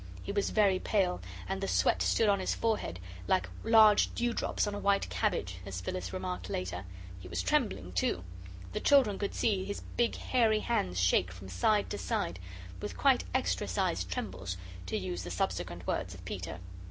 [0.23, 4.73] He was very pale, and the sweat stood on his forehead "like large dewdrops on
[4.73, 6.85] a white cabbage," as Phyllis remarked later.
[7.19, 8.23] He was trembling, too;
[8.73, 12.39] the children could see his big hairy hands shake from side to side,
[12.81, 16.59] "with quite extra sized trembles," to use the subsequent words of Peter.